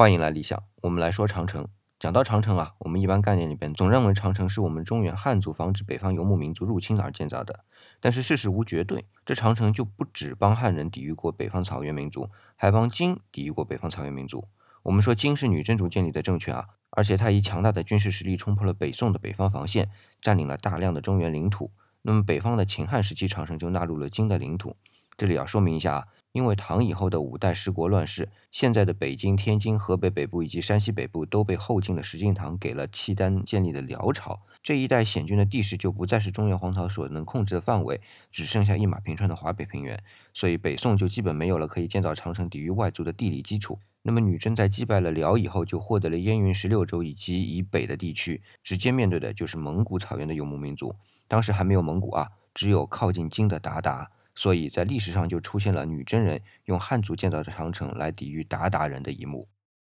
[0.00, 1.68] 欢迎来理想，我们来说长城。
[1.98, 7.60] 讲到长城啊，我们一般概念里边总认为长城是我们中原汉族防止北方游牧民族入侵而建造的。
[8.00, 14.46] 但是事实无绝对，这长城就不止帮汉人抵御过北方草原民族，还帮金抵御过北方草原民族。
[14.84, 19.90] 我们说金是女真族建立的政权啊，而且它以强大的军事实力冲破了北宋的北方防线，
[20.22, 21.70] 占领了大量的中原领土。
[22.00, 24.74] 那么北方的秦汉时期长城就纳入了金的领土。
[25.18, 26.06] 这里要说明一下啊。
[26.32, 40.00] 因为唐以后的五代十国乱世，现在的北京、天津、河北北部以及山西北部都被后晋的石敬瑭给了契丹建立的辽朝，这一带险峻的地势就不再是中原皇朝所能控制的范围，只剩下一马平川的华北平原，
[40.32, 43.78] 所以北宋就基本没有了可以建造长城抵御外族的地理基础。
[44.02, 50.94] 那么女真在击败了辽以后，就获得了燕云十六州以及以北的地区，直接面对的就是蒙古草原的游牧民族。
[51.28, 54.06] 当时还没有蒙古啊，只有靠近金的鞑靼。
[54.40, 59.46] 所以在历史上就出现了女真人用汉族建造的长城来抵御鞑靼人的一幕。